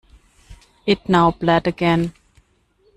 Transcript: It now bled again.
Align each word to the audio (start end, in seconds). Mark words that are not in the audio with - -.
It 0.87 1.07
now 1.07 1.29
bled 1.29 1.67
again. 1.67 2.13